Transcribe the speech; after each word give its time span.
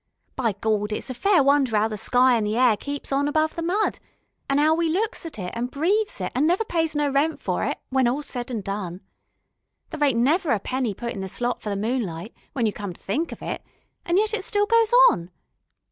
By 0.35 0.53
Gawd, 0.53 0.91
it's 0.93 1.11
a 1.11 1.13
fair 1.13 1.43
wonder 1.43 1.77
'ow 1.77 1.87
the 1.87 1.95
sky 1.95 2.35
an' 2.35 2.43
the 2.43 2.57
air 2.57 2.75
keeps 2.75 3.11
on 3.11 3.27
above 3.27 3.55
the 3.55 3.61
mud, 3.61 3.99
and 4.49 4.59
'ow 4.59 4.73
we 4.73 4.89
looks 4.89 5.27
at 5.27 5.37
it, 5.37 5.55
an' 5.55 5.67
breaves 5.67 6.19
it, 6.19 6.31
an' 6.33 6.47
never 6.47 6.65
pays 6.65 6.95
no 6.95 7.07
rent 7.07 7.39
for 7.39 7.63
it, 7.65 7.77
when 7.91 8.07
all's 8.07 8.25
said 8.25 8.49
an' 8.49 8.61
done. 8.61 9.01
There 9.91 10.03
ain't 10.03 10.17
never 10.17 10.53
a 10.53 10.59
penny 10.59 10.95
put 10.95 11.13
in 11.13 11.21
the 11.21 11.29
slot 11.29 11.61
for 11.61 11.69
the 11.69 11.75
moonlight, 11.77 12.33
when 12.53 12.65
you 12.65 12.73
come 12.73 12.93
to 12.93 12.99
think 12.99 13.31
of 13.31 13.43
it, 13.43 13.61
yet 14.11 14.43
still 14.43 14.63
it 14.63 14.73
all 14.73 14.79
goes 14.81 14.93
on. 15.11 15.29